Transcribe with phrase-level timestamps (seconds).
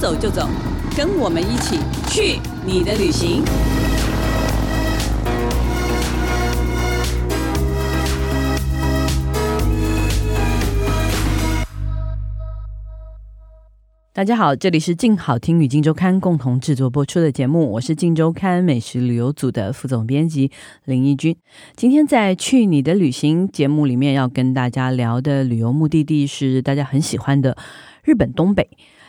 [0.00, 0.48] 走就走，
[0.96, 1.76] 跟我们一起
[2.08, 3.42] 去你的旅行。
[14.12, 20.52] 大家好，这里是静好听与静周刊共同制作播出的节目，我是静周刊美食旅游组的副总编辑
[20.84, 21.36] 林义君。
[21.74, 27.56] 今天在去你的旅行节目里面要跟大家聊的旅游目的地是大家很喜欢的
[28.04, 28.68] 日本东北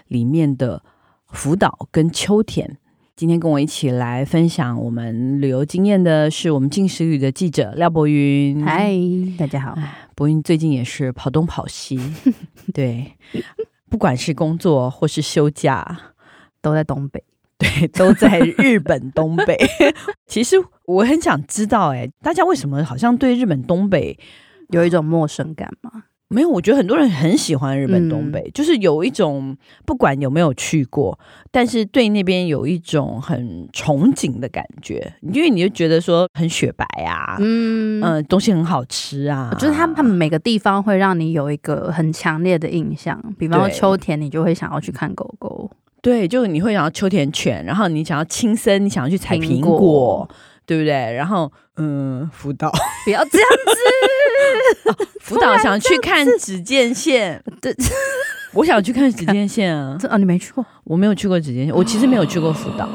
[0.09, 0.83] 里面的
[1.29, 2.77] 福岛跟秋田。
[3.15, 8.63] 今天跟我一起来分享我们旅游经验的是我们近时旅的记者廖博云。
[8.63, 8.93] 嗨，
[9.37, 9.77] 大家好。
[10.15, 11.99] 博云最近也是跑东跑西，
[12.73, 13.13] 对。
[13.89, 15.99] 不管是工作或是休假，
[16.61, 17.23] 都在东北。
[17.57, 19.57] 对，都在日本东北。
[20.25, 20.55] 其实
[20.85, 24.17] 我很想知道，哎，大家为什么好像对日本东北
[24.69, 25.98] 有一种陌生感吗？
[26.29, 31.17] 没有，我觉得很多人很喜欢日本东北，嗯、就是有一种不管有没有去过，
[31.51, 37.99] 但是对那边有一种很憧憬的感觉，因为你就觉得说很雪白啊，嗯。
[37.99, 45.69] 嗯、呃，东西很好吃啊，就是他们他们每个地方会让你有一个很强烈的印象，比方说秋田，你就会想要去看狗狗，
[46.01, 50.29] 对，就你会想要秋田犬，然后你想要青森，你想要去采苹果，苹果
[50.69, 50.93] 对不对？
[51.15, 52.71] 然后嗯，福岛，
[53.03, 54.85] 不要这样子。
[54.85, 57.75] 哦、福岛想去看指见线，对，
[58.53, 59.97] 我想去看指见线啊！
[59.99, 60.63] 这 啊，你没去过？
[60.83, 62.87] 我没有去过指见线，我其实没有去过福岛，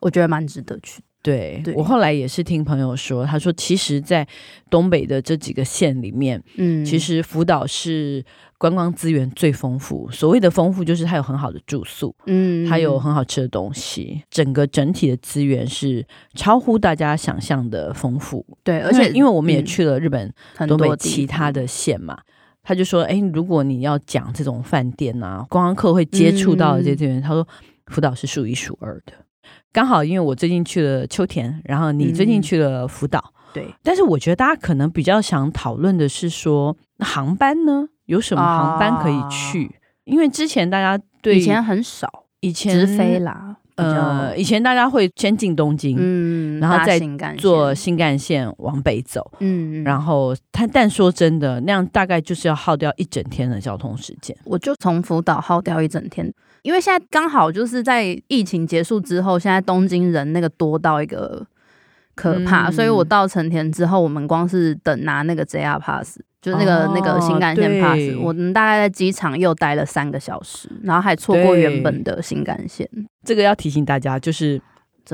[0.00, 1.02] 我觉得蛮值得去。
[1.22, 4.26] 对，对我后来也是听朋友说，他说其实，在
[4.68, 8.24] 东北的这几个县里面，嗯，其实福岛是
[8.58, 10.10] 观光资源最丰富。
[10.10, 18.44] 所谓的丰富，就是它有很好的住宿，嗯，它有很好吃的东西，整个整体的资源是超乎大家想象的丰富。
[18.64, 20.32] 对，而且因为我们也去了日本
[20.66, 22.18] 东北其他的县嘛，
[22.64, 27.46] 他就说，哎，如果你要讲这种饭店啊，观光客会接触到的这些资源，嗯，他说
[27.86, 29.12] 福岛是数一数二的。
[29.72, 33.74] 刚好，因为我最近去了秋田，然后你最近去了福岛，嗯、对。
[33.82, 39.66] 但是我觉得大家可能比较想讨论的是说，航班呢，有什么航班可以去？
[39.66, 39.72] 啊、
[40.04, 47.00] 因为之前大家对以前很少，以前直飞啦，呃，以前大家会先进东京，嗯，然后再
[47.38, 54.36] 坐新干线往北走，嗯，然后他但说真的，那样大概就是要耗掉一整天的交通时间。
[54.44, 56.30] 我就从福岛耗掉一整天。
[56.62, 61.44] 因为现在刚好就是在疫情结束之后，现在东京人那个多到一个
[62.14, 72.88] 可怕，嗯、所以我到成田之后，我们光是等拿那个 JR Pass，就是那个、哦、那个新干线 Pass，我们大概在机场又待了三个小时，然后还错过原本的新干线。
[73.24, 74.60] 这个要提醒大家，就是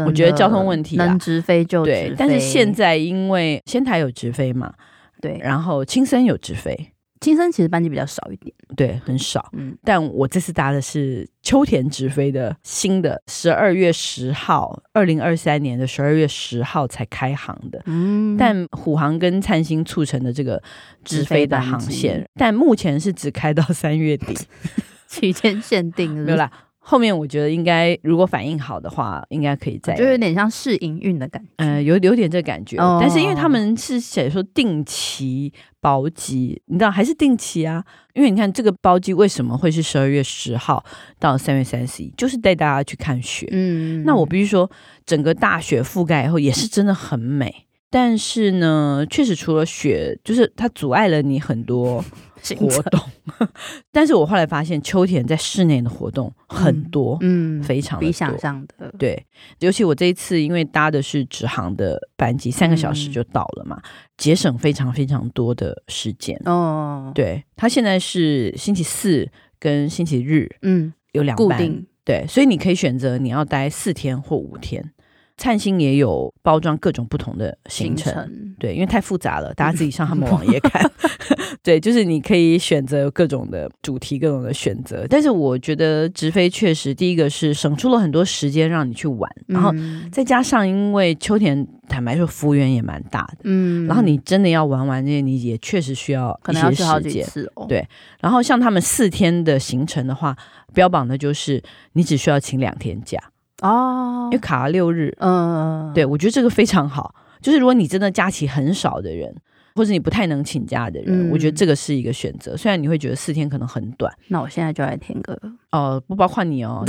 [0.05, 4.75] 我觉得交通问题能直飞就直飞，但是现在因为仙台有直飞嘛，
[5.23, 6.93] 对，然后青森有直飞。
[7.21, 9.51] 青森其实班机比较少一点，对，很少。
[9.55, 17.81] 嗯，但我这次搭的是秋田直飞的新的，十二月十号，二零二三年的十二月十号才开航的。
[17.87, 20.63] 嗯，但虎航跟灿星促成的这个
[21.03, 24.37] 直飞的航线，但目前是只开到三月底，
[25.09, 26.25] 期间限定是是？
[26.29, 26.53] 没有啦。
[26.91, 32.79] 后面我觉得应该，如果反应好的话，应该可以再，就有点像试营运的感觉，嗯、呃，有有点这感觉。
[32.79, 37.85] 哦、但是因为他们是写说定期包机，你知道还是定期啊？
[38.15, 40.83] 因为你看这个包机为什么会是十二月十号
[41.21, 43.47] 到三月三十一，就是带大家去看雪。
[43.53, 44.71] 嗯，那我必须说，
[45.05, 47.68] 整个大雪覆盖以后也是真的很美。
[47.91, 52.05] 但是呢，确实除了雪，就是它阻碍了你很多。
[52.57, 53.01] 活动，
[53.91, 59.27] 但是我后来发现秋田在室内的活动很多，嗯，非常比想象的对。
[59.59, 63.83] 尤其我这一次因为搭的是直航的班机，三个小时就到了嘛，
[64.17, 67.11] 节省非常非常多的时间哦。
[67.13, 69.29] 对，他现在是星期四
[69.59, 74.93] 跟星期日，嗯，有两班，固定，对，所以你可以选择你要待四天或五天。
[75.39, 80.85] 灿星也有包装各种不同的行程，行程对，因为太复杂了，大家自己上他们网页看。
[81.63, 85.07] 对，就是你可以选择各种的主题，各种的选择。
[85.09, 89.73] 但是我觉得直飞确实，第一个是省出了很多时间让你去玩，嗯、然后
[90.11, 97.27] 再加上因为秋田坦白说幅员也蛮大的，嗯，然后你真的要玩完这些，你也确实需要一些时间。
[97.55, 97.87] 哦、对，
[98.21, 100.37] 然后像他们四天的行程的话，
[100.73, 101.63] 标榜的就是
[101.93, 103.19] 你只需要请两天假。
[103.63, 107.15] 哦，因为卡了六日，嗯，对，我觉得这个非常好。
[107.41, 109.35] 就是如果你真的假期很少的人，
[109.75, 112.57] 或者你不太能请假的人，嗯、我觉得这个是一个选择。
[112.57, 115.41] 虽然你会觉得四天可能很短，那我现在就来填个
[115.71, 116.83] 哦，不包括你哦，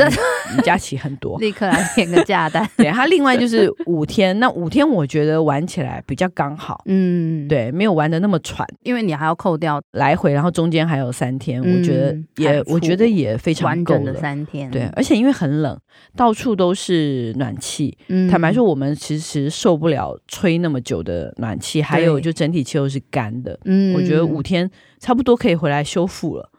[0.56, 2.66] 你假期很多， 立刻来填个假单。
[2.78, 15.78] 对，他另外就是五天，那五天我觉得玩起来比较刚好，嗯，对，没有玩的那么喘，因为你还要扣掉来回，然后中间还有三天，我觉得也我觉得也非常够了，完整的三天，对，而且因为很冷，
[16.16, 17.98] 到处都是暖气，
[18.32, 26.50] 坦白说，我们其实受不了吹那么久的暖气，还有就整体气候是干的，嗯，我觉得五天差不多可以回来修复了。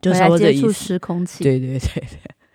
[0.00, 0.98] 就差不多这意思。
[1.42, 2.02] 对对对对。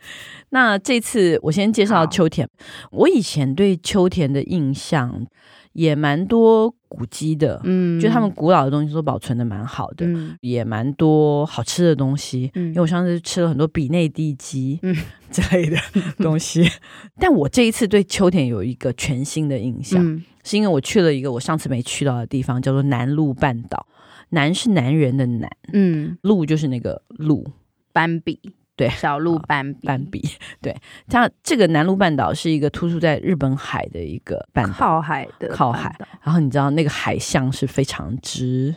[0.49, 2.47] 那这次我先介绍秋田。
[2.91, 5.25] 我以前对秋田的印象
[5.71, 12.51] 也蛮多古迹的，嗯，就他们古老的东西都保存的蛮好的，嗯，也蛮多好吃的东西。
[12.53, 14.95] 嗯，因为我上次吃了很多比内地鸡，嗯，
[15.31, 15.75] 之类的
[16.21, 16.69] 东西。
[17.17, 23.87] 但我这一次对秋田有一个全新的印象，嗯，是因为我去了一个我上次没去到的地方，叫做南鹿半岛。
[24.33, 27.45] 男是男人的男，嗯，鹿就是那个鹿，
[27.91, 28.39] 斑比，
[28.75, 30.21] 对，小鹿斑比，斑比，
[30.61, 30.75] 对，
[31.07, 38.75] 它这个南鹿半岛是一个突出在日本海的一个半岛，靠海的，靠海，然后你知道那个海象是非常之。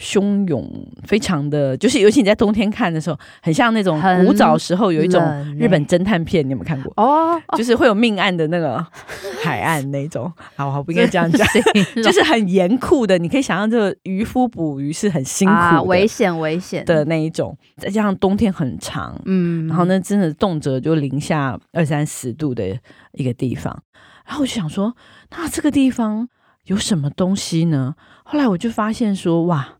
[0.00, 0.66] 汹涌，
[1.04, 5.22] 非常的就是，尤其你在冬天看的时候，很像那种古早时候有一种
[5.58, 6.92] 日本侦探片，你有没有看过？
[6.96, 8.84] 哦，就是会有命案的那个
[9.44, 10.32] 海岸那种。
[10.56, 11.46] 好，好，不应该这样讲，
[12.02, 13.18] 就是很严酷的。
[13.18, 17.56] 你可以想象，这个渔夫捕鱼是很辛苦的，危险危险的那一种。
[17.76, 22.78] 再加上冬天很长，嗯，然后呢，真的动辄就零下二三十度的
[23.12, 23.82] 一个地方。
[24.24, 24.94] 然后我就想说，
[25.30, 26.28] 那这个地方
[26.64, 27.94] 有什么东西呢？
[28.24, 29.76] 后来我就发现说，哇！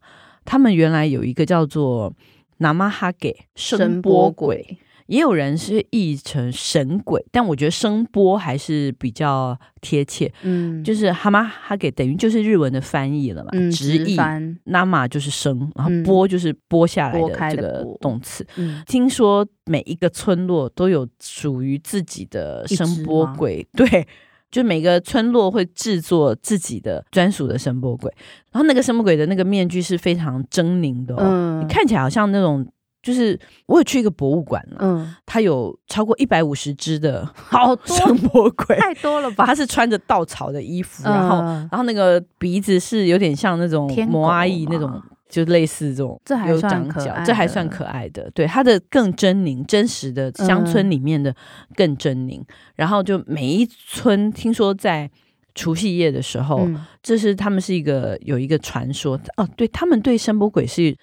[0.50, 2.12] 他们原来有一个叫做
[2.58, 10.32] “那玛哈给”声波鬼，也有人是译成神鬼，但我觉得声波还是比较贴切。
[10.42, 14.16] 嗯，就是哈玛哈给等于就是日文的翻译了嘛，嗯、直译。
[14.64, 18.44] 那玛就是声，然后波就是剥下来的这个动词。
[18.56, 24.04] 嗯、听说每一个村落都有属于自己的声波鬼， 对。
[24.50, 28.12] 就每个村落会制作自己的专属的声波鬼，
[28.50, 32.66] 然后那个声波鬼的那个面具是非常狰狞的，哦，嗯，你看起来好像那种，
[33.02, 39.46] 就是我有去一个博物馆了，嗯，它有超过一百五十只的，好 声波鬼，太多了吧？
[39.46, 45.00] 它是穿着稻草的衣服，然后，嗯，然后那个鼻子是有点像那种摩阿姨那种。
[45.30, 48.28] 就类似这种，这还算可爱，这还算可爱的。
[48.32, 51.34] 对，它的更狰狞，真实的乡村里面的
[51.76, 52.40] 更狰狞。
[52.40, 55.08] 嗯、然后就每一村，听说在
[55.54, 59.48] 除夕夜的时候，嗯、这是他们是一个有一个传说哦。
[59.56, 60.96] 对，他们对山波鬼是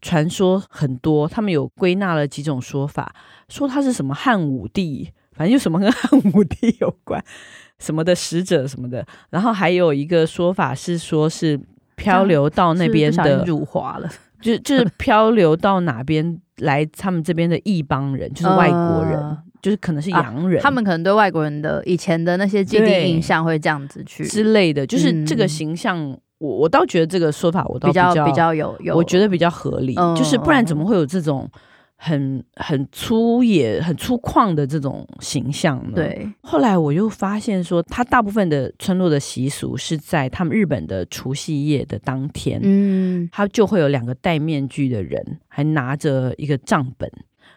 [0.00, 3.12] 传说很多，他们有归纳了几种说法，
[3.48, 7.22] 说他是什么汉武帝，反正就什么跟 汉武帝有关，
[7.80, 9.04] 什么的使者什么的。
[9.30, 11.60] 然后还有一个说法是说是。
[12.02, 14.08] 漂流到那边的入华了，
[14.40, 31.48] 就就是漂流到哪边来，他们这边的异邦人就是外国人，呃、就是可能是洋人、啊，他们可能对外国人的以前的那些既定印象会这样子去之类的，就是这个形象，嗯、我我倒觉得这个说法我倒比较比较，比较有有，我觉得比较合理，嗯、就是不然怎么会有这种。
[32.04, 35.92] 很很粗野、很粗犷的这种形象呢。
[35.94, 47.08] 对，后来我又发现说，他大部分的村落的习俗是在他们日本的除夕夜的当天，嗯，他就会有两个戴面具的人，还拿着一个账本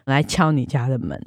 [0.04, 1.20] 来敲你家的门。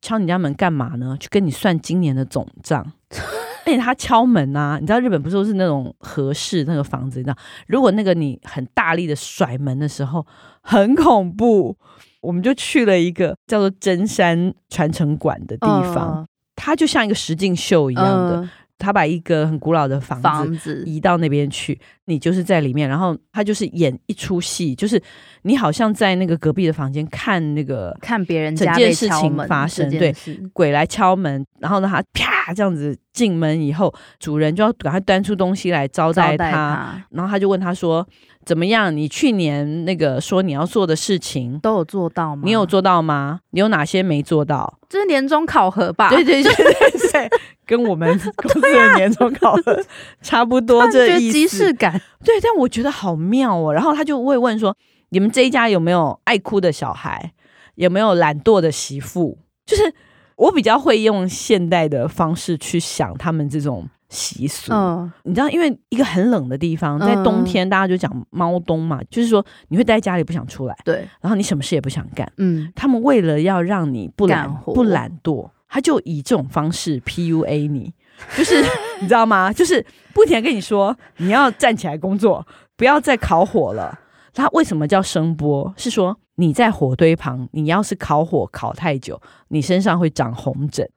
[0.00, 1.16] 敲你家门干嘛呢？
[1.18, 2.92] 去跟你算今年的总账。
[3.66, 7.36] 而且他敲门啊，你知道日本不是都是那种合适那个房子，你知道，
[7.66, 10.24] 如果那个你很大力的甩门的时候，
[10.62, 11.76] 很恐怖。
[12.20, 18.48] 我们就去了一个叫做真山传承馆的地方，它就像一个实境秀一样的。
[18.82, 24.98] 他把一个很古老的房子移到那边去，你就是在里面，然后他就是演一出戏，就是
[25.42, 30.16] 你好像在那个隔壁的房间看那个看别人整件事情发生，对，
[30.54, 38.06] 鬼来敲门，然后呢，他啪这样子进门以后，主人就要赶快端出东西来招待他，然后他就问他说。
[38.46, 38.96] 怎么样？
[38.96, 42.40] 你去年那个说你要做的事情都有做到吗？
[42.46, 43.40] 你有做到吗？
[43.50, 44.78] 你有哪些没做到？
[44.88, 46.08] 这是年终考核吧？
[46.08, 47.30] 对对对 对对，
[47.66, 49.78] 跟我们 公司的年终考核
[50.22, 51.32] 差不多这意思。
[51.32, 53.74] 即视感，对，但我觉得好妙哦。
[53.74, 54.74] 然后他就会问说
[55.10, 57.32] ：“你们这一家有没有爱哭的小孩？
[57.74, 59.36] 有没有懒惰的媳妇？”
[59.66, 59.94] 就是
[60.40, 63.88] 我比较会用现代的方式去想他们这种。
[64.12, 77.94] 习俗，嗯、你知道，因为一个很冷的地方，在冬天，大家就讲猫冬嘛，嗯、就是说你会待在家里不想出来，对，然后你什么事也不想干，嗯，他们为了要让你不懒活不懒惰，他就以这种方式 PUA 你，
[78.36, 78.60] 就是
[79.00, 79.52] 你知道吗？
[79.52, 82.44] 就是不停地跟你说你要站起来工作，
[82.76, 83.96] 不要再烤火了。
[84.34, 85.72] 他为什么叫声波？
[85.76, 90.88] 是说你在火堆旁，你要是烤火烤太久，你身上会长红疹。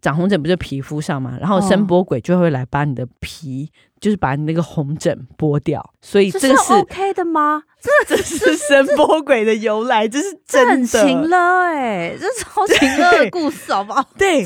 [0.00, 1.36] 长红疹不就皮肤上吗？
[1.40, 5.80] 然后声波鬼就会来把你的皮，哦、就是把你那个红疹剥掉。
[6.00, 7.62] 所以这个是，是 OK 的吗？
[7.80, 10.86] 这这是声波鬼的由来，这是真的。
[10.86, 14.04] 情了哎，这超情了的故事，好不好？
[14.18, 14.40] 对，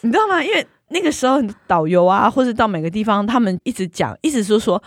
[0.00, 0.42] 你知道吗？
[0.42, 4.82] 因为那个时候导游啊，或者到每个地方，他们一直讲，一直说说，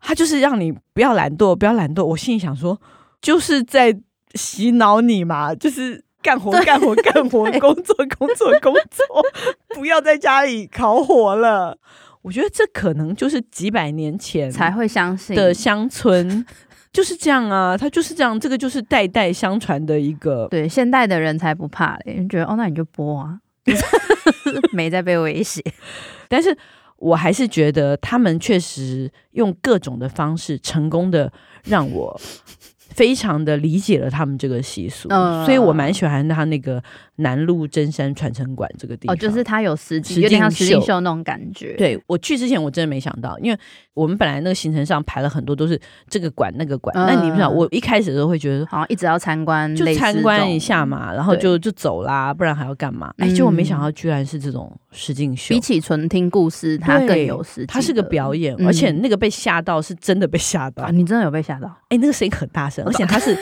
[0.00, 2.04] 他就是让你不要懒惰，不要懒惰。
[2.04, 2.80] 我心里想说，
[3.20, 3.96] 就是在
[4.34, 6.04] 洗脑你嘛，就是。
[6.20, 9.24] 干活，干活，干活， 工作，工作，工作，
[9.68, 11.78] 不要在家里烤火了。
[12.22, 16.44] 我觉得这可能就是几百年前才会相信的乡村
[16.92, 20.48] 就是这样啊，他就是这样，这个就是代代相传的一个。
[20.50, 23.38] 对，现代的人才不怕嘞，觉得哦，那你就播啊，
[24.72, 25.62] 没在被威胁。
[26.28, 26.54] 但是
[26.96, 31.32] 我还是觉得他们确实用各种的方式成功的
[31.62, 32.20] 让我。
[32.88, 36.82] 非常的理解了他们这个习俗，嗯、所以我蛮喜欢他那个
[37.16, 39.14] 南路真山传承馆这个地方。
[39.14, 41.74] 哦，就是他有实景，有点像实景秀那种感觉。
[41.74, 43.58] 对，我去之前我真的没想到，因为
[43.94, 53.12] 我们本来那个行程上排了很多都是这个馆那个馆，那、嗯、你不知道，我一开始都会觉得好像一直要参观，就参观一下嘛，然后就就走啦，不然还要干嘛？
[53.18, 57.66] 哎、嗯，结果没想到居然是这种实景秀，比起纯听故事，它更有实景。
[57.66, 61.68] 它是个表演，而且那个被吓到是真的被吓到、你真的有被吓到？
[61.88, 63.36] 哎，那个声音很大声，而且他是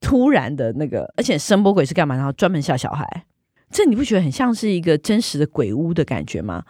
[0.00, 2.14] 突然的那个， 而且声波鬼是干嘛？
[2.16, 3.24] 然后专门吓小孩。
[3.72, 6.60] 这你不觉得很像是一个真实的鬼屋的感觉吗？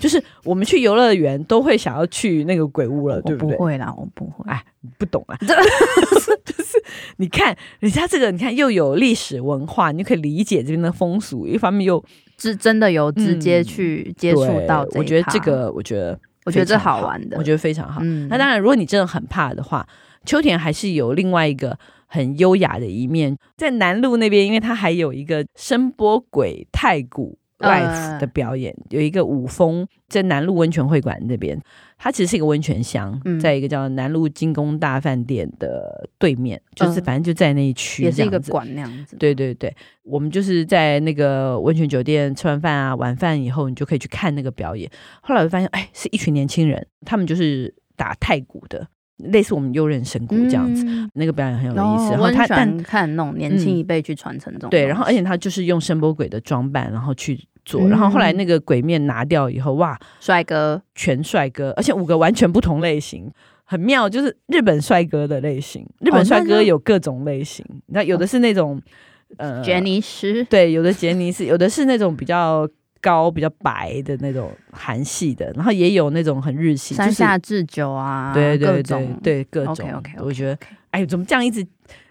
[0.00, 3.54] 就是我们去游乐园都会想要去那个鬼屋了，对不对？
[3.58, 4.42] 不会啦，我不会。
[4.50, 4.64] 哎，
[4.96, 5.36] 不懂啊。
[5.46, 6.82] 就是
[7.18, 11.46] 你看人家这个，你看又有历史文化，你就可以理解这边的风俗。
[11.46, 12.02] 一方面又
[12.38, 14.88] 是真的有直接去接触到、嗯。
[14.94, 18.00] 我觉得这个，我觉得我觉得这好玩的，我觉得非常好。
[18.02, 19.86] 嗯、那当然，如果你真的很怕的话，
[20.26, 21.78] 秋田还是有另外一个。
[22.08, 31.60] 很优雅的一面，在南路那边，因为它还有一个声波鬼太鼓 live 的表演，呃、有一个舞风在南路温泉会馆那边，
[31.98, 39.16] 它其实是一个温泉乡，嗯、在一个叫南路金宫大饭店的对面，就是反正就在那一区，也是一个馆那样子。
[39.16, 44.88] 对对对，我们就是在那个温泉酒店吃完饭啊，晚饭以后，你就可以去看那个表演。
[45.22, 48.86] 后来我就发现，哎，是一群年轻人，他们就是打太鼓的。
[49.18, 52.10] 类似我们右任神鼓这样子，嗯、那个表演很有意思。
[52.10, 57.80] 然后他但看那种年轻一辈去传承这种、嗯，对，然后而且他就是用声波鬼的装扮，然后去做。
[57.82, 63.30] 嗯、然后后来那个鬼面拿掉以后，哇，帅哥，全帅哥，而且五个完全不同类型，
[63.64, 65.86] 很妙，就是日本帅哥的类型。
[66.00, 72.68] 日本帅哥有各种类型，那、哦、有的是那种、哦、呃，杰尼斯，对，有的杰尼斯，有的是那种比较。
[73.00, 79.72] 高比较白的那种韩系的，然后也有那种很日系，山下智久啊，对对对对，各种。
[79.72, 80.58] OK OK，我觉得，
[80.90, 81.66] 哎，怎么这样一直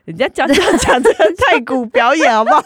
[0.06, 2.63] 人家讲这样讲这个太古表演好不好？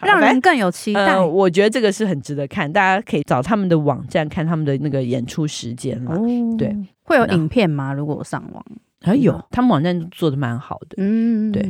[0.02, 1.18] 让人更有期待。
[1.20, 6.18] 我觉得这个是很值得看，大家可以找他们的网站看他们的那个演出时间了。
[6.56, 7.92] 对，会有影片吗？
[7.92, 8.64] 如果我上网，
[9.02, 10.96] 还有他们网站做的蛮好的。
[10.96, 11.62] 嗯，对。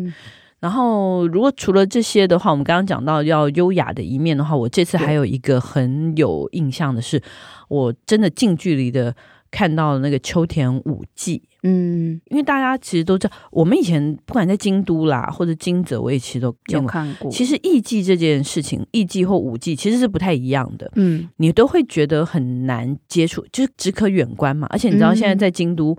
[0.60, 7.22] 然后，如果除了这些的话，我们刚刚讲到要优雅的一面的话，我这次还有一个很有印象的是，
[7.68, 9.14] 我真的近距离的
[9.52, 11.40] 看到了那个秋田舞祭。
[11.62, 17.30] 嗯，因为大家其实都知道，我们以前不管在京都啦，或者金泽，我也其实都有看过。
[17.30, 20.90] 其实艺妓这件事情，艺妓或舞妓其实是不太一样的。
[20.96, 24.66] 嗯，你都会觉得很难接触，就是只可远观嘛。
[24.70, 25.92] 而且你知道，现在在京都。
[25.92, 25.96] 嗯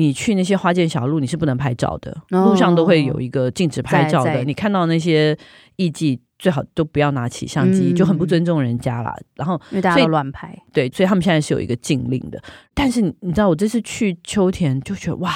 [0.00, 4.42] 你去那些花间小路，你是不能拍照的，哦、路上都会有一个禁止拍照的。
[4.44, 5.36] 你看到那些
[5.76, 9.14] 艺妓，最好都不要拿起相机，嗯、就很不尊重人家啦。
[9.36, 12.42] 然后因为大家都乱拍，对，所以他们现在是有一个禁令的。
[12.72, 15.32] 但是你知道，我这次去秋田就觉得哇，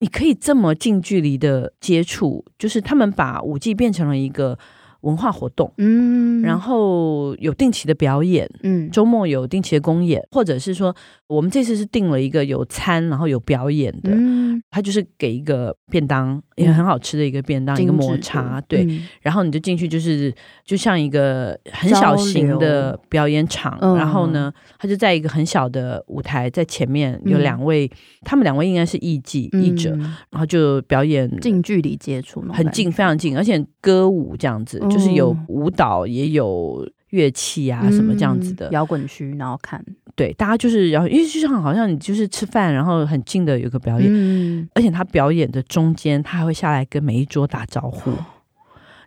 [0.00, 4.58] 你可以这么近距离的接触，就是他们把舞妓变成了一个。
[5.02, 10.94] 文化活动，嗯，然后有定期的表演，嗯，周末有定期的公演，或者是说，
[11.26, 20.32] 我们这次是定了一个有餐，然后有表演的，嗯，他就是给一个便当，也很好吃的一个便当，嗯、一个抹茶，对，嗯、然后你就进去，就是
[20.64, 29.90] 就像一个很小型的表演场，然后呢，他就在一个很小的舞台，在前面有两位，嗯、他们两位应该是艺妓艺者，
[30.30, 34.78] 然后就表演近距离接触，很近，非常近，而且歌舞这样子。
[34.90, 38.70] 就是有舞蹈，也有乐器啊，什么这样子的。
[38.72, 48.16] 摇滚区，然后看，对，大家就是然后，因为就像好像你就是吃饭，然后很近的有个表演，嗯、而且他表演的中间，他还会下来跟每一桌打招呼，哦、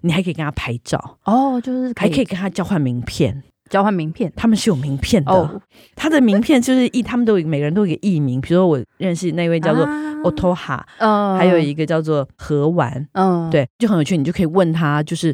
[0.02, 5.32] 你还可以跟他拍照哦，就是还可以跟他交换名片，交换名片，他们是有名片的。
[5.32, 5.62] 哦、
[5.96, 9.88] 他的名片就是艺，他们都有每个人都有一个艺名，比如说我认识那位叫做
[10.24, 15.34] Otoha，嗯，还有一个叫做和丸，嗯，对，就很有趣，你就可以问他，就是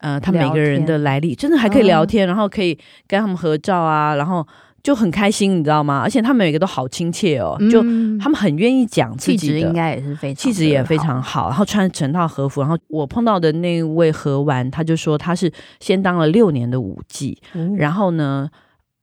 [0.00, 2.76] 呃，他们每个人的来历，真的还可以聊天，嗯、然后可以
[3.06, 4.46] 跟他们合照啊，然后。
[4.82, 6.00] 就很开心，你知道吗？
[6.02, 7.82] 而且他们每个都好亲切哦，嗯、就
[8.18, 12.62] 他们很愿意讲自己的，气质应该也是非常气质也非常好，然后穿整套和服。
[12.62, 18.48] 然后我碰到的那位和丸，他就说他是先当了六年的舞伎，嗯、然后呢，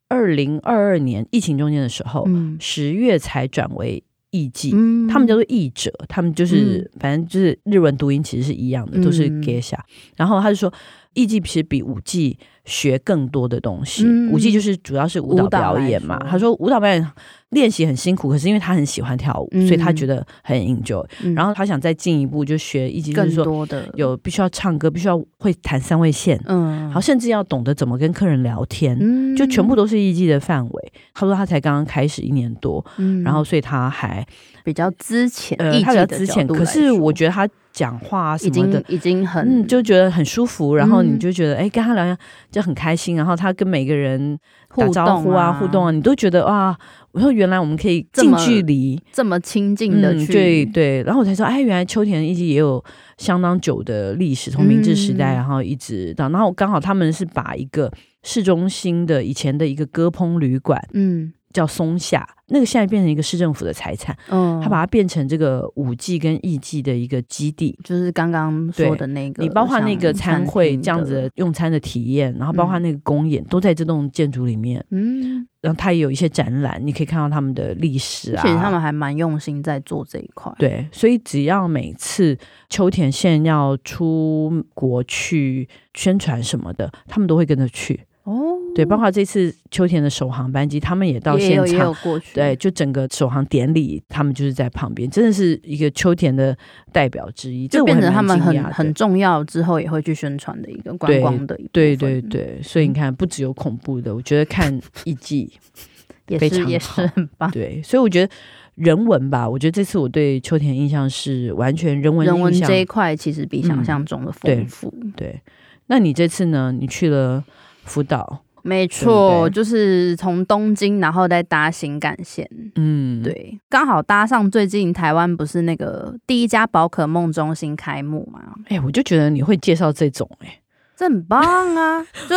[0.09, 2.27] 二零二二年疫情中间的时候，
[2.59, 4.71] 十、嗯、月才转为艺伎。
[4.73, 9.77] 嗯、他们叫做艺者，他们就是、嗯、反正就是日文读音其实是一样的，都是 geisha。
[10.15, 10.73] 然后他就说。
[11.13, 16.19] 艺伎其实比舞伎学更多的东西，嗯、舞伎就是主要是舞蹈表演嘛。
[16.29, 17.11] 他说舞蹈表演
[17.51, 21.05] 练习很辛苦，可是因为他很喜欢跳舞，嗯、所以他觉得很 enjoy。
[21.23, 30.93] 嗯、然后他想再进一步就学艺伎，就是说有必须要唱歌，必须要会弹三味线，嗯，然后甚至要懂得怎么跟客人聊天，嗯、就全部都是艺伎的范围。
[31.13, 34.25] 他说他才刚刚开始一年多，嗯、然后所以他还
[34.65, 36.45] 比较之前，呃，他比较之前。
[36.45, 37.47] 可是我觉得他。
[37.73, 42.17] 讲话什么的已经，很、嗯，就觉得很舒服，然后你就觉得哎、嗯，跟他聊天
[42.49, 44.35] 就很开心，然后他跟每个人
[44.75, 46.77] 打招呼啊、互动啊，互动啊你都觉得哇，
[47.11, 52.83] 我说原来我们可以近距离这么亲近的去、嗯，对对，然后我才说哎，原来秋田一直也有
[53.17, 57.91] 相当久的历史，从明治时代然后一直到，然后刚好他们是把一个
[58.23, 61.33] 市中心的以前的一个歌烹旅馆，嗯。
[61.53, 82.37] 叫松下，那个现在变成一个市政府的财产，嗯，他把它变成这个五 G 跟艺伎的一个基地，就是刚刚说的那个，你包括那个餐会这样子用餐的体验，然后包括那个公演，都在这栋建筑里面，嗯，然后它也有一些展览，你可以看到他们的历史啊，其实他们还蛮用心在做这一块，对，所以只要每次
[82.69, 88.06] 秋田县要出国去宣传什么的，他们都会跟着去。
[88.27, 92.35] 哦，对，包括这次秋田的首航班机，他们也到现场，过去。
[92.35, 96.53] 对，就整个首航典礼，他们就是在旁边，真的是一个秋田的
[96.91, 101.69] 代表之一，就变成他们很很重要，之后也会去宣传的一个观光的一。
[101.71, 105.49] 对对对，所以你看，不只有恐怖的，我觉得看艺伎
[106.37, 107.49] 非常好，也是很棒。
[107.51, 108.33] 对，所以我觉得
[108.75, 114.93] 人文吧，我觉得这次我对秋田印象是完全人文，人文这一块其实比想象中的丰富。
[115.01, 115.41] 嗯，对，对，
[115.85, 116.73] 那你这次呢？
[116.77, 117.41] 你去了？
[117.87, 122.47] 福岛，没错，就是从东京，然后再搭新干线。
[122.75, 128.41] 嗯，对，刚好搭上最近台湾不是那个第一家宝可梦中心开幕嘛？
[128.65, 130.59] 哎、欸，我就觉得你会介绍这种、欸，哎，
[130.95, 131.41] 这很棒
[131.75, 132.05] 啊！
[132.27, 132.35] 就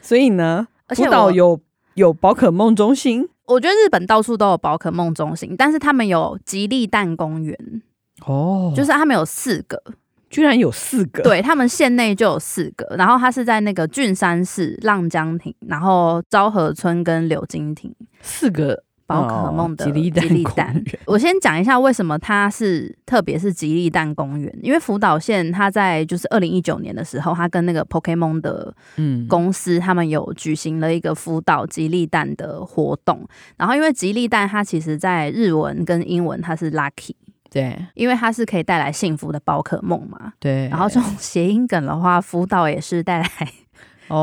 [0.00, 1.60] 所以呢，福岛有
[1.94, 7.82] 有宝可梦中心，我觉得日本到处都有宝可梦中心，但是他们有吉利蛋公园
[8.24, 9.82] 哦，就是他们有四个。
[10.30, 20.28] 居然有四个，对，他们县内就有四个，然后它是在那个郡山市浪江亭，然后昭和村跟柳金亭四个宝可梦的吉利蛋。
[20.28, 37.14] 吉利蛋 我先讲一下为什么它是特别是吉利蛋公园，因为福岛县它在就是二零一九年的时候，它跟那个 Pokemon 的嗯公司，他们有举行了一个福岛吉利蛋的活动，然后因为吉利蛋它其实在日文跟英文它是 Lucky。
[37.50, 40.32] 对，因为它是可以带来幸福的宝可梦嘛。
[40.38, 43.28] 对，然后这种谐音梗的话，福岛也是带来。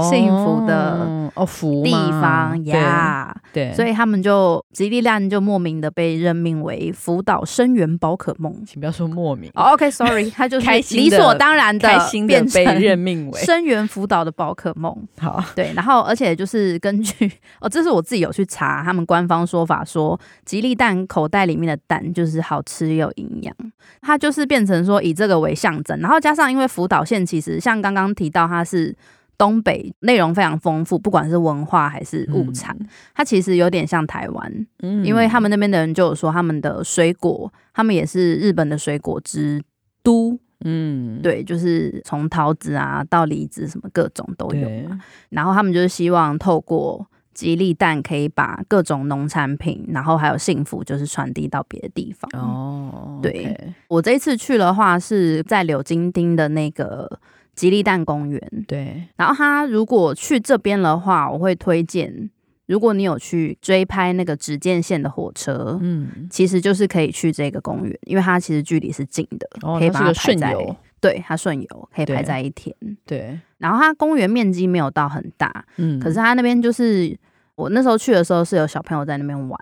[0.09, 9.51] 幸福的哦，福地方呀，对，所以他们就吉利蛋就莫名的被任命为福岛生源宝可梦，请不要说莫名。
[9.53, 14.95] OK，Sorry， 他就是理所当然的开心的被任命为生源福岛的宝可梦。
[15.19, 23.55] 好，对，然后而且就是根据 哦，这是我自己有去查他们官方说法，说吉利蛋口袋里面的蛋就是好吃又营养，
[24.01, 28.95] 它就是变成说以这个为象征，然后加上因为福岛县其实像刚刚提到它是。
[29.37, 39.61] 东北内容非常丰富，不管是文化还是物产，嗯、它其实有点像台湾，嗯，因为他们那边的人就有说，他们的水果，他们也是日本的水果之
[40.01, 52.29] 都，嗯，对，就是从桃子啊到梨子什么各种都有嘛，然后他们就是希望透过吉利蛋可以把各种农产品，然后还有幸福，就是传递到别的地方。
[52.41, 53.57] 哦，对。
[53.89, 57.19] 我这一次去的话是在柳金町的那个。
[57.55, 59.03] 吉利蛋公园，对。
[59.15, 62.29] 然后他如果去这边的话，我会推荐，
[62.65, 70.75] 如果你有去追拍那个直见线的火车，嗯，其实就是可以去这个公园，因为它其实距离是近的，哦、可以把它排在，顺游。
[70.99, 72.75] 对，它顺游可以排在一天。
[73.05, 73.39] 对。
[73.57, 77.17] 然后它公园面积没有到很大，嗯，可是它那边就是
[77.55, 79.59] 我那时候去的时候是有小朋友在那边玩，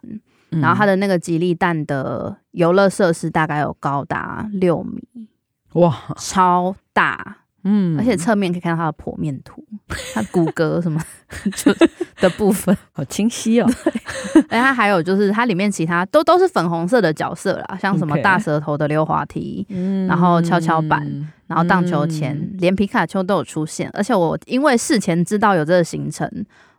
[0.52, 5.28] 嗯、然后它的那个吉利蛋的游乐设施大概有高达六米，
[5.74, 7.38] 哇，超大。
[7.64, 9.64] 嗯，而且侧面可以看到它的剖面图，
[10.14, 11.02] 它骨骼什么
[11.56, 11.74] 就
[12.20, 13.70] 的部分 好清晰哦。
[14.36, 21.02] 而且它还有就是它里面其他都都是粉红色的角色啦，像什么大舌头的溜滑梯，嗯，然后跷跷板，
[21.48, 23.90] 然后荡秋千，嗯、连皮卡丘都有出现。
[23.94, 26.30] 而且我因为事前知道有这个行程，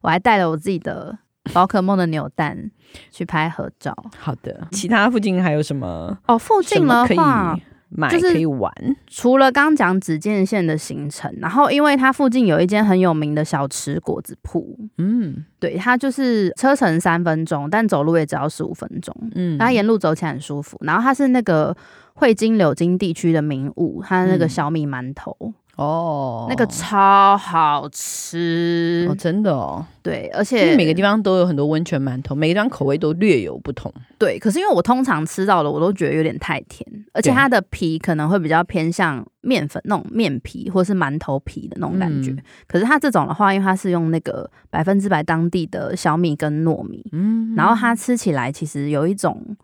[0.02, 1.16] 我还带了我自己的
[1.52, 2.70] 宝可梦的扭蛋
[3.10, 3.94] 去拍合照。
[4.18, 6.18] 好的，其他附近还有什么？
[6.26, 7.58] 哦，附近的话。
[7.88, 8.72] 买可以玩，
[9.06, 20.76] 除了刚讲紫禁线的行程，然后因为它附近有一间很有名的小吃果子铺，嗯，对，它就是车程三分钟，但走路也只要十五分钟，嗯，它沿路走起来很舒服。
[20.80, 21.76] 然后它是那个
[22.14, 25.36] 汇金柳金地区的名物，它那个小米馒头。
[25.76, 29.84] 嗯哦，那个超好吃哦，真的哦。
[30.02, 33.92] 对，而且每个地方都有很多温泉馒头，每个地方口味都略有不同。
[34.18, 42.30] 对，可是因为我通常吃到的，我都觉得有点太甜，而且它的皮可能会比较偏向面粉那种面皮，或是馒头皮的那种感觉。
[42.30, 49.56] 嗯、可是它这种的话，因为它是用那个百分之百当地的小米跟糯米，嗯，然后它吃起来其实有一种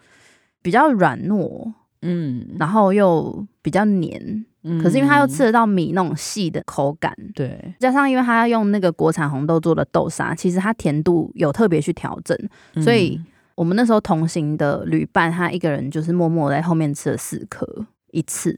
[0.62, 4.44] 比较软糯，嗯，然后又比较黏。
[4.82, 12.36] 可是因为它又吃得到米那种细的口感，对，加上因为它要用那个国产红豆做的豆沙，其实它甜度有特别去调整，
[12.84, 13.18] 所以
[13.54, 17.66] 我们那时候同行的旅伴，他一个人就是默默在后面吃了四颗
[18.10, 18.54] 一次，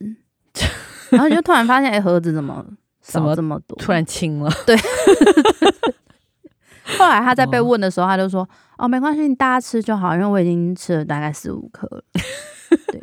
[1.11, 2.67] 然后就突然发现，哎，盒子怎么
[3.01, 3.79] 少这么多？
[3.79, 4.77] 突然轻了，对。
[6.99, 12.03] 后来他在被问的时候，他就说：“哦，没关系，你大家吃就好，因为我已经吃了大概四五颗了。”
[12.91, 13.01] 对。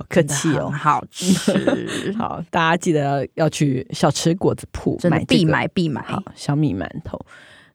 [0.00, 1.52] 好客气哦，好吃。
[2.16, 6.00] 好，大家记得要要去小吃果子铺买必买必买。
[6.02, 7.20] 好，小米馒头。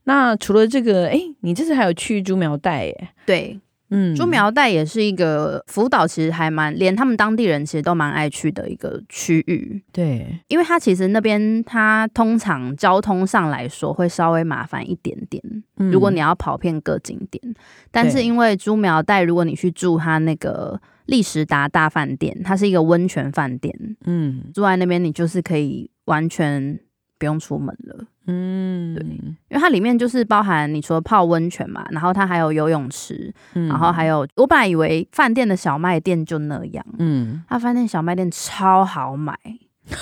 [0.05, 3.09] 那除了这个，哎，你这次还有去猪苗代耶？
[3.27, 3.59] 对，
[3.91, 9.83] 嗯，猪苗代也是一个福岛，其实还蛮连他们当地人其实都蛮爱去的一个区域。
[9.91, 15.43] 对，因为它其实那边它通常交通上来说会稍微麻烦一点点。
[15.77, 17.55] 嗯，如果你要跑遍各景点，
[17.91, 20.81] 但是因为猪苗代，如果你去住它那个。
[21.05, 23.73] 利时达大饭店，它是一个温泉饭店。
[24.05, 26.79] 嗯，住在那边，你就是可以完全
[27.17, 28.05] 不用出门了。
[28.27, 39.37] 嗯，对，因为它里面就是包含你除了泡温泉嘛，然后它还有游泳池，嗯、然后还有我本来以为饭店的小卖店就那样，嗯，它饭店小卖店超好买，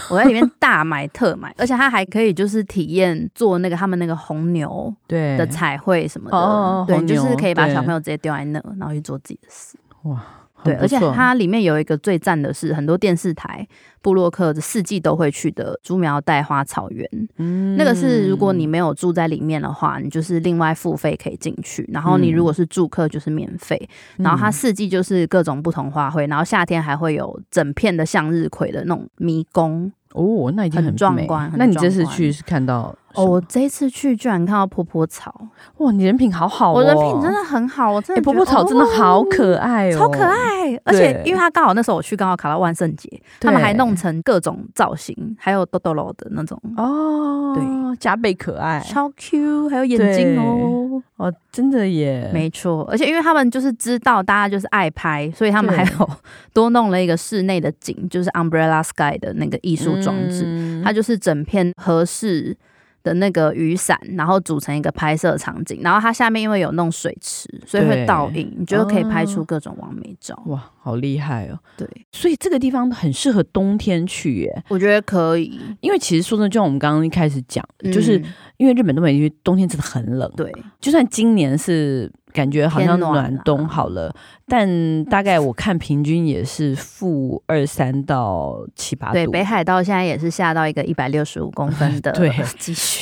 [0.10, 9.78] 我在里面大买特买，而且它还可以就是体验做那个他们那个红牛对的彩绘什么的，哦、对，就是可以把小朋友直接丢在那，然后去做自己的事。
[10.04, 10.24] 哇。
[10.64, 13.68] 对，而且它里面有一个最赞的是，很多电视台、
[14.02, 17.08] 布洛克的四季都会去的猪苗带花草原。
[17.38, 21.88] 嗯，那个是如果你没有住在里面的话，你就是另外付费可以进去。
[21.92, 23.78] 然后你如果是住客，就是免费。
[24.18, 29.92] 嗯、然后它四季就是各种不同花卉，然后夏天还会有整片的向日葵的那种迷宫。
[30.14, 31.52] 哦，那已经很，很壮观。
[31.56, 32.96] 那你这次去是看到？
[33.16, 35.34] 哦，我这一次去居然看到婆婆草，
[35.78, 35.92] 哇！
[35.92, 38.22] 你人品好好哦，我人品真的很好，我真的。
[38.22, 40.76] 婆婆草真的好可爱哦，超可爱！
[40.86, 46.60] 而且因为它刚好那时候我去刚好卡到万圣节，他们还弄成各种造型，还有豆豆楼的那种。
[46.78, 52.88] 哦，对，加倍可爱，超 Q，还有眼睛哦，哦，真的耶，没错。
[52.90, 56.10] 而且因为他们就是知道大家就是爱拍，所以他们还有
[56.54, 62.58] 多弄了一个室内的景，就是 Umbrella Sky 的那个艺术装置，它就是整片合适
[63.04, 70.42] 的那个雨伞，然后组成一个拍摄场景，然后它下面因为有弄水池，所以会倒影，你觉得可以拍出各种完美照。
[70.48, 71.60] 哇，好厉害哦！
[71.78, 74.64] 对，所以这个地方很适合冬天去耶。
[74.70, 78.22] 我觉得可以，因为其实说真的，就像我们刚刚一开始讲，嗯、就是
[78.58, 80.32] 因为日本东北地区冬天真的很冷。
[80.36, 82.12] 对，就算今年是。
[82.34, 84.16] 感觉好像暖冬好了，啊、
[84.48, 89.14] 但大概我看平均也是负二三到七八度。
[89.14, 92.32] 对，北海道现在也是下到一个一百六十五公分的， 对，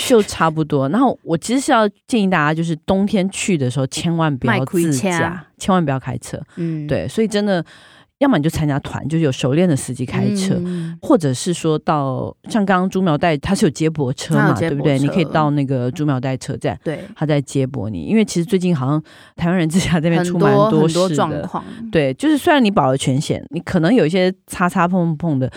[0.07, 0.87] 就差不多。
[0.89, 6.39] 然后我其实是要建议大家，就是冬天去的时候千万不要自驾，千万不要开车。
[6.57, 7.65] 嗯，对，所以真的。
[8.21, 14.99] 要么你就参加团，就是有熟练的司机开车，嗯、或者是说到像刚刚朱苗带，他是有接驳车嘛，对不对？
[14.99, 18.05] 你可以到那个朱苗带车站，对，他在接驳你。
[18.05, 19.03] 因为其实最近好像
[19.35, 21.65] 台湾人自驾这边出蛮多事的，很多状况。
[21.91, 25.51] 对，就是虽然你保了全险，你可能有一些擦擦碰碰的。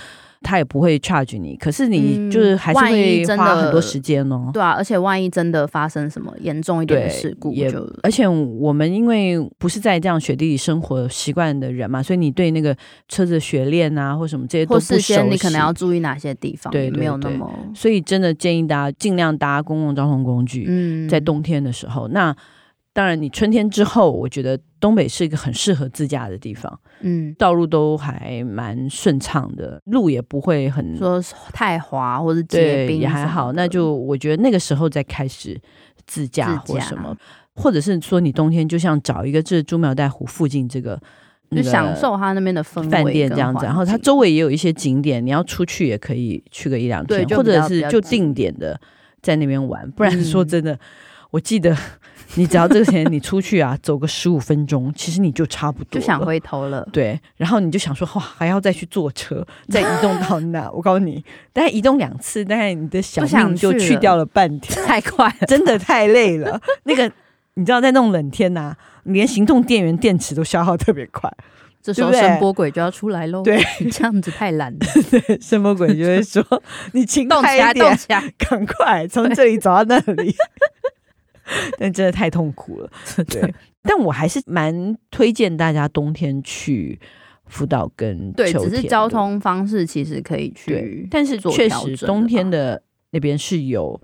[0.44, 4.50] 他也不会 charge 你，可是你就是还是会花很多时间哦。
[4.52, 12.76] 对啊，而且万一真的发生什么严重一点的事故，也而且我们因为不是在这样雪地里生活习惯的人嘛，所以你对那个
[13.08, 17.50] 车子的雪链啊或什么这些都不熟悉，你可能要注意哪些地方，对，没有那么。
[17.74, 20.66] 所以真的建议大家尽量搭公共交通工具。
[20.68, 22.36] 嗯，在冬天的时候，那
[22.92, 24.58] 当然你春天之后，我觉得。
[24.84, 31.18] 东北是一个很适合自驾的地方，嗯，道路都还蛮顺畅的，路也不会很说
[31.54, 33.50] 太滑或者结冰，也还好。
[33.54, 35.58] 那就我觉得那个时候再开始
[36.06, 37.16] 自驾或什么，
[37.54, 41.00] 或者是说你冬天就像找一个这朱苗带湖附近这个。
[41.50, 48.80] 就享受他那边的氛围，饭店这样子，然后它周围也有一些景点，你要出去也可以去个一两天，或者是就定点的
[49.22, 49.88] 在那边玩。
[49.92, 50.78] 不然说真的，嗯、
[51.30, 51.76] 我记得
[52.36, 56.86] 你只要这个钱你出去啊，走个十五分钟， 其实你就差不多就想回头了。
[56.92, 60.70] 对，然后你就想说哇，还要再去坐车，再移动到那。
[60.70, 66.60] 我告诉你，大概移动两次，大概你的小命就去掉了半天， 太快了，真的太累了。
[66.84, 67.10] 那个。
[67.56, 71.32] 你知道，在那种冷天呐、啊，连行动电源电池都消耗特别快，
[71.80, 73.44] 这时候声波鬼就要出来喽。
[73.44, 74.78] 对，这样子太懒了。
[75.08, 76.44] 对，声波鬼就会说
[76.94, 77.96] ：“你勤快一点，
[78.36, 80.34] 赶快从这里走到那里。”
[81.78, 82.90] 但真的太痛苦了。
[83.28, 86.98] 对，但我还是蛮推荐大家冬天去
[87.46, 88.32] 福岛跟。
[88.32, 94.00] 对，只是交通方式其实可以去，但是确实冬天的那边是有。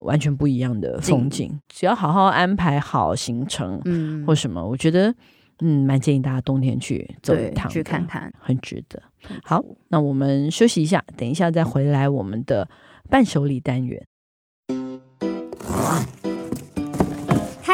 [0.00, 5.12] 完全不一样的风景，只要好好安排好行程，嗯，或什么，我觉得，
[5.60, 9.02] 嗯，蛮建议大家冬天去走一趟，去看看，很值得。
[9.42, 12.68] 好，那我们休息一下，等一下再回来我们的
[13.08, 14.06] 伴手礼单元，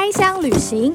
[0.03, 0.93] 开箱旅行。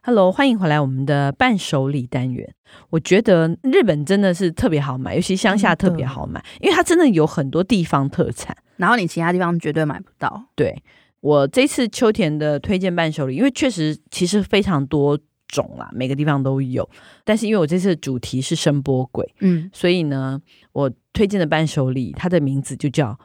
[0.00, 2.54] Hello，欢迎回来我们的伴手礼单元。
[2.90, 10.40] 我觉得日本真的是特别好买，尤其乡下特别好买，因为它真的有很多地方特产，然后你其他地方绝对买不到。
[10.54, 10.80] 对，
[11.18, 16.88] 我这次秋田的推荐伴手礼，因为确实其实非常多种啦，每个地方都有。
[17.24, 23.18] 但是因为我这次的主题是声波鬼，嗯，所以呢，我推荐的伴手礼它的名字就叫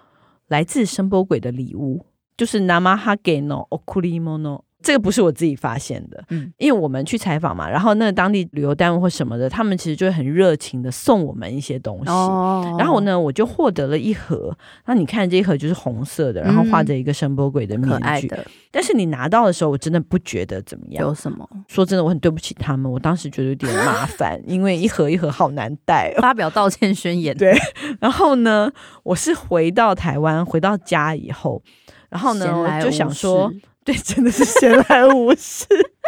[0.47, 2.05] 来自声波鬼的礼物，
[2.38, 4.64] 就是 Namahage no Okurimono。
[4.85, 21.03] 这个不是我自己发现的，嗯，因为我们去采访嘛，然后那当地旅游单位或什么的，他们其实就会很热情的送我们一些东西，哦，然后呢，我就获得了一盒，那你看这一盒就是红色的，然后画着一个声波鬼的面具，嗯，但是你拿到的时候，我真的不觉得怎么样。
[21.03, 21.49] 有什么？
[21.67, 27.35] 说真的，我很对不起他们，我当时觉得有点麻烦， 因为一盒一盒好难带，哦，发表道歉宣言。
[27.35, 27.57] 对，
[27.99, 28.71] 然后呢，
[29.01, 31.63] 我是回到台湾，回到家以后，
[32.09, 33.51] 然后呢，我就想说。
[33.85, 35.65] 对，真的是闲来无事，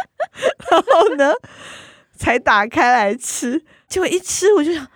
[0.72, 1.32] 然后呢，
[2.18, 4.88] 才打开来吃，结果一吃我就想，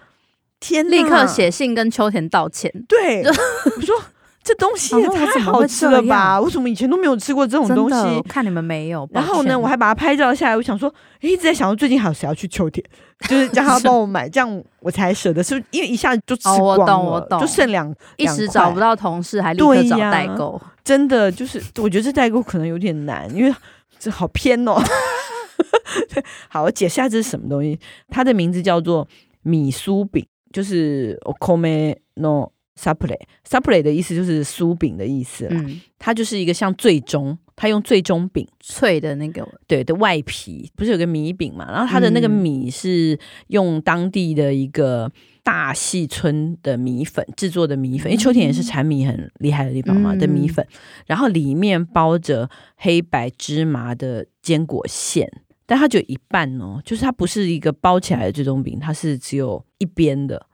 [0.60, 2.70] 天，立刻写信跟秋田道歉。
[2.88, 4.04] 对， 我说
[4.44, 6.42] 这东西也太好吃了吧？
[6.42, 8.22] 我怎么以前都没有吃过这种东西？
[8.28, 9.08] 看你们没有。
[9.12, 10.58] 然后呢，我还把它拍照下来。
[10.58, 12.84] 我想说，一直在想说，最近还有谁要去秋田？
[13.30, 15.44] 就是叫他帮我买，这样我才舍得。
[15.44, 16.78] 是不是因为一下子就吃光了？
[16.78, 20.60] 我懂，我懂，就剩两，一时找不到同事，还立刻找代购。
[20.84, 23.54] 真的就是，我觉得这代购可能有点难，因为
[24.00, 24.82] 这好偏哦。
[26.50, 27.80] 好，我解释下这是什么东西。
[28.10, 29.08] 它的名字叫做
[29.44, 32.50] 米酥饼，就是 okome no
[32.82, 35.56] sappure 的意思就是酥饼的意思啦。
[35.56, 41.72] 嗯，它就是一个像最终，它用最终饼脆的那个对的外皮，不是有个米饼嘛？
[41.72, 43.18] 然后它的那个米是
[43.48, 45.12] 用当地的一个。
[45.44, 50.64] 大细村的米粉制作的米粉，因为秋田也是产米很厉害的地方嘛，的米粉，
[51.08, 55.28] 然后里面包着黑白芝麻的坚果馅，
[55.66, 60.46] 但它就一半哦，就是它不是一个包起来的最终饼，它是只有一边的，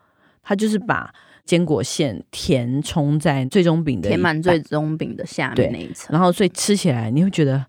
[0.42, 1.14] 它就是把
[1.48, 7.66] 坚果馅填充在最终饼的，填满最终饼的下面那一层，然后所以吃起来你会觉得。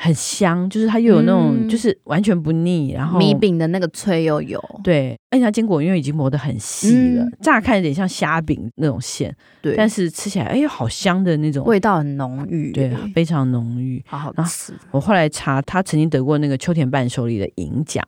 [0.00, 14.72] 很香，就是它又有那种，就是完全不腻，嗯、然后米饼的那个脆又有，对，而且它坚果因为已经磨得很细了，嗯、乍看有点像虾饼那种馅，对，但是吃起来哎呦好香的那种，味道很浓郁，对，非常浓郁，好好吃。
[14.92, 18.06] 我后来查，他曾经得过那个秋田伴手礼的银奖。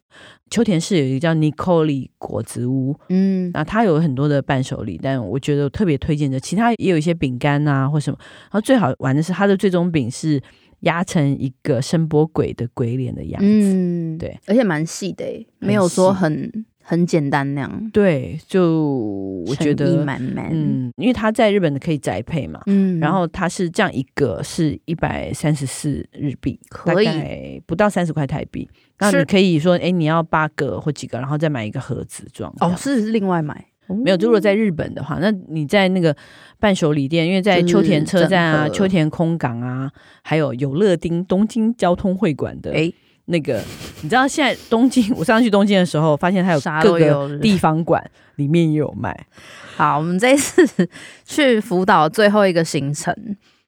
[0.49, 10.41] 秋田市有一个叫尼可利果子屋，嗯，那它有很多的伴手礼，但我觉得我特别推荐的，其他也有一些饼干啊或什么，然后最好玩的是它的最终饼是。
[10.81, 15.25] 压成一个声波鬼的鬼脸的样子，嗯，对，而且蛮细的，
[15.59, 17.91] 没有说很很简单那样。
[17.93, 20.05] 对，就我觉得，
[20.51, 28.69] 嗯，因为它在日本的可以宅配嘛，嗯，然后它是这样一个是一百三十四日币，可以不到三十块台币。
[28.99, 32.53] 那你可以说，哎，你要八个或几个，然后再买一个盒子装。
[32.61, 33.67] 哦，是另外买。
[33.95, 36.15] 没有，如果在日本的话，那你在那个
[36.59, 39.91] 伴手礼店，因为在秋田车站啊、秋田空港啊，
[40.23, 42.93] 还有有乐町东京交通会馆的，哎，
[43.27, 43.63] 那个
[44.03, 48.03] 你知道现在东京，我上次去东京的时候，发现它有各个地方馆
[48.37, 49.27] 里面也有卖。
[49.77, 50.89] 好，我们这一次
[51.25, 53.15] 去福岛最后一个行程，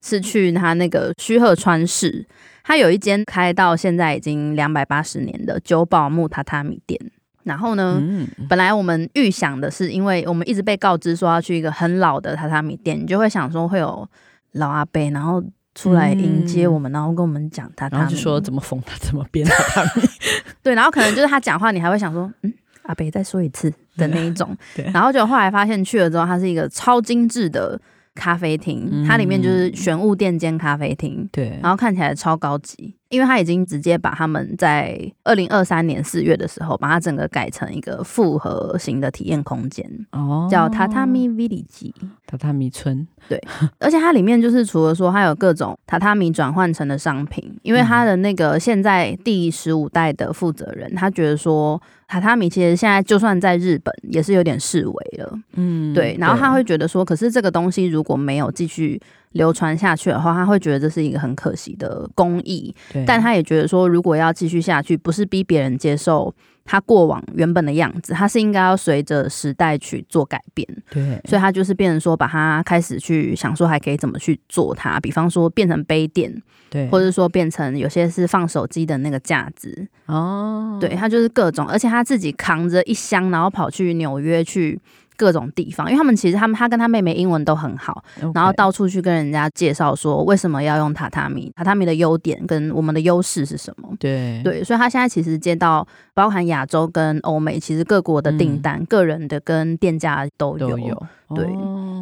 [0.02, 2.26] 是去它那个须贺川市，
[2.64, 7.00] 它有一间开到现在已经两百八十年的久保木榻榻米店。
[7.44, 14.08] 然后呢，嗯、本来我们预想的是，因为我们一直被告知说要去一个很老的榻榻米店，你就会想说会有
[14.52, 15.42] 老阿伯，然后
[15.74, 20.08] 出来迎接我们，嗯、然后跟我们讲榻榻米，然后就说怎么缝它，怎么编榻榻米。
[20.62, 22.52] 对，然后可能就是他讲话，你还会想说，嗯，
[22.82, 24.56] 阿伯再说一次的那一 种。
[24.74, 27.80] 对，然后就后来发现去了之后，它是一个超精致的。
[28.14, 41.92] 咖啡厅，它里面就是玄武店间咖啡厅，对，然后看起来超高级，因为他已经直接把他们在二零二三年四月的时候，把它整个改成一个复合型的体验空间，哦，叫榻榻米 Village，
[42.26, 43.38] 榻榻米村，对，
[43.78, 51.80] 而且它里面就是除了说它有各种榻榻米转换成的商品，因为它的那个现在第十五代的负责人，他觉得说。
[52.12, 56.14] 榻榻米其实现在就算在日本也是有点式微了，嗯，对。
[56.20, 59.00] 然后他会觉得说，可是这个东西如果没有继续
[59.32, 62.74] 流传下去的话，他会觉得这是一个很可惜的工艺。
[63.06, 70.66] 但他也觉得说，如果要继续下去，不是逼别人接受他过往原本的样子，他是应该要随着时代去做改变。
[70.90, 71.20] 对。
[71.24, 76.42] 所以他就是变成说，把它开始去想说，还可以怎么去做它，比方说变成杯垫。
[76.70, 84.80] 对，或者说变成有些是放手机的那个架子哦，对，他就是各种，而且他自己扛着一箱，然后跑去纽约去
[85.16, 88.02] 各种地方，因为他们其实他们他跟他妹妹英文都很好.
[88.34, 93.88] 然后到处去跟人家介绍说为什么要用榻榻米，榻榻米的优点跟我们的优势是什么？
[93.98, 94.40] 对。
[94.42, 101.06] 对，所以他现在其实接到包含亚洲跟欧美，其实各国的订单，嗯、个人的跟店家都有，都有。
[101.34, 101.46] 对，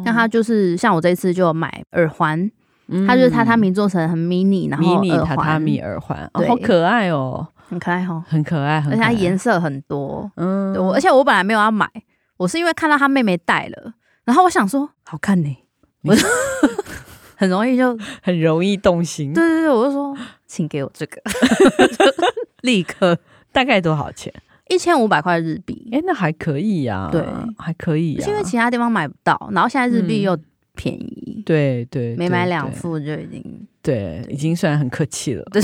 [0.03, 2.49] 那、哦、他就是像我这次就买耳环。
[3.07, 11.87] 它就是榻榻米做成很迷你，然后迷你榻榻米耳环，哦，好可爱哦，很可爱哦，很可爱，而且它颜色很多，嗯，而且我本来没有要买，
[12.41, 13.93] 我是因为看到他妹妹戴了，
[14.25, 15.57] 然后我想说好看呢，
[16.01, 16.27] 我就
[17.35, 21.21] 很容易就 很容易动心，对对对，我就说请给我这个，
[22.61, 23.17] 立刻，
[23.51, 24.33] 大概多少钱？
[24.69, 27.23] 一千五百块日币，哎，那还可以呀，对，
[27.57, 30.37] 还可以，是因为其他地方买不到，然后现在日币又。
[30.73, 35.43] 便宜，对对，没买两副就已经对，已经算很客气了。
[35.51, 35.61] 对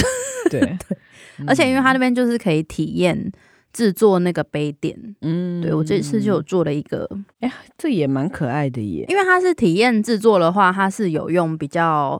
[0.51, 0.77] 对，
[1.47, 3.31] 而且因为他那边就是可以体验
[3.77, 7.07] 制作那个杯垫，嗯，对我这次就有做了一个，
[7.41, 9.05] 哎呀，这也蛮可爱的耶。
[9.07, 12.19] 因为它是体验制作的话，它是有用比较。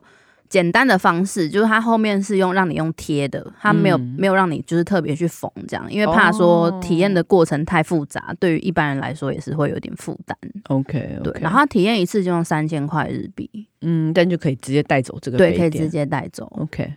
[0.50, 10.38] 简单的方式就是它后面是用让你用贴的，它没有、嗯、没有让你就是特别去缝这样，因为怕说体验的过程太复杂，哦、对于一般人来说也是会有点负担。
[10.70, 11.22] OK，, okay.
[11.22, 13.50] 对，然后它体验一次就用三千块日币，
[13.82, 16.46] 嗯，但就可以直接带走这个，对，可以直接带走。
[16.62, 16.94] OK，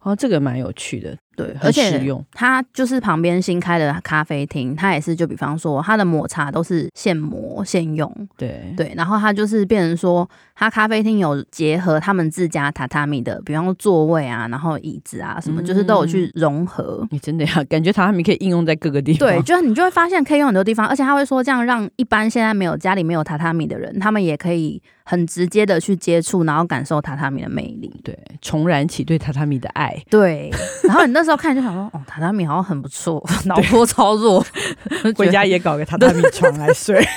[0.00, 1.16] 哦，这个蛮有趣的。
[1.38, 17.06] 对，而且它就是旁边新开的咖啡厅，它也是就比方说它的抹茶都是现磨现用，对对，然后它就是变成说，它咖啡厅有结合他们自家榻榻米的，比方说座位啊，然后椅子啊什么，就是都有去融合。
[17.12, 19.28] 你真的呀，感觉榻榻米可以应用在各个地方。
[19.28, 29.96] 对，就是你就会发现可以用很多地方，而且他会说这样让一般现在没有家里没有榻榻米的人，他们也可以很直接的去接触，然后感受榻榻米的魅力，对，重燃起对榻榻米的爱。
[30.10, 30.50] 对，
[30.82, 34.42] 然后你那时候看就想说，哦，榻榻米好像很不错， 脑波超弱，
[35.14, 36.98] 回家也搞个榻榻米床来睡。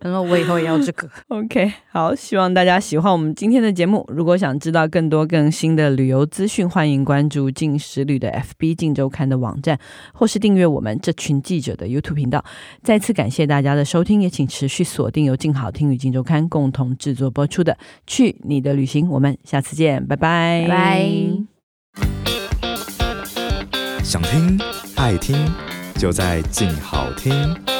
[0.00, 1.08] 然后我以后也要这个。
[1.28, 4.04] OK，好，希望大家喜欢我们今天的节目。
[4.08, 9.78] 如果想知道更多更新的旅游资讯，欢迎关注镜食旅的 FB、镜周刊的网站，
[10.12, 12.44] 或是订阅我们这群记者的 YouTube 频道。
[12.82, 17.72] 再次感谢大家的收听，也请持续锁定由静好听与镜周刊共同制作播出的
[18.06, 21.49] 《去你的旅行》，我们下次见，拜拜，拜拜。
[24.02, 24.58] 想听
[24.96, 25.36] 爱听，
[25.96, 27.79] 就在静好听。